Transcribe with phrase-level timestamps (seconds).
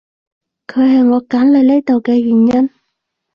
[0.65, 2.71] 佢係我揀嚟呢度嘅原因